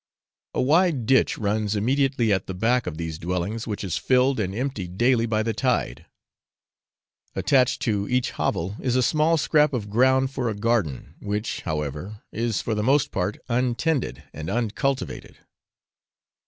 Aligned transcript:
A 0.55 0.61
wide 0.63 1.05
ditch 1.05 1.37
runs 1.37 1.75
immediately 1.75 2.33
at 2.33 2.47
the 2.47 2.55
back 2.55 2.87
of 2.87 2.97
these 2.97 3.19
dwellings, 3.19 3.67
which 3.67 3.83
is 3.83 3.97
filled 3.97 4.39
and 4.39 4.55
emptied 4.55 4.97
daily 4.97 5.27
by 5.27 5.43
the 5.43 5.53
tide. 5.53 6.07
Attached 7.35 7.83
to 7.83 8.09
each 8.09 8.31
hovel 8.31 8.77
is 8.79 8.95
a 8.95 9.03
small 9.03 9.37
scrap 9.37 9.73
of 9.73 9.91
ground 9.91 10.31
for 10.31 10.49
a 10.49 10.55
garden, 10.55 11.13
which, 11.19 11.61
however, 11.65 12.23
is 12.31 12.63
for 12.63 12.73
the 12.73 12.81
most 12.81 13.11
part 13.11 13.37
untended 13.47 14.23
and 14.33 14.49
uncultivated. 14.49 15.37